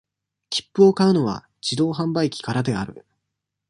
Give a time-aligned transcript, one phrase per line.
[0.49, 3.05] 切符を買うのは、自動販売機からである。